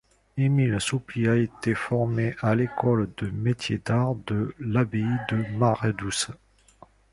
Émile 0.35 0.81
Souply 0.81 1.27
a 1.27 1.35
été 1.35 1.75
formé 1.75 2.35
à 2.41 2.55
l'École 2.55 3.11
de 3.17 3.29
Métiers 3.29 3.79
d'Art 3.85 4.15
de 4.25 4.55
l'Abbaye 4.59 5.05
de 5.29 5.55
Maredsous. 5.59 6.31